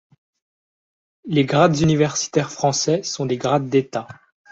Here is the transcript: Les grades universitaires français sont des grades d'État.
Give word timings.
Les 1.25 1.45
grades 1.45 1.77
universitaires 1.83 2.49
français 2.51 3.03
sont 3.03 3.27
des 3.27 3.37
grades 3.37 3.69
d'État. 3.69 4.07